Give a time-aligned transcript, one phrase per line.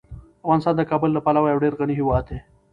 [0.45, 2.39] افغانستان د کابل له پلوه یو ډیر غني هیواد دی.